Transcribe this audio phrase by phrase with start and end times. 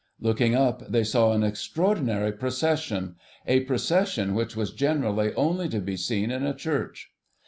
[0.19, 5.95] Looking up, they saw an extraordinary procession, a procession which was generally only to be
[5.95, 7.11] seen in a church.